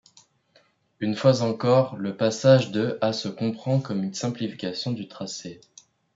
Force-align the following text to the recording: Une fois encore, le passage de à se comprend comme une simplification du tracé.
Une 0.99 1.15
fois 1.15 1.43
encore, 1.43 1.95
le 1.95 2.17
passage 2.17 2.71
de 2.71 2.97
à 3.01 3.13
se 3.13 3.27
comprend 3.27 3.79
comme 3.79 4.03
une 4.03 4.15
simplification 4.15 4.93
du 4.93 5.07
tracé. 5.07 5.61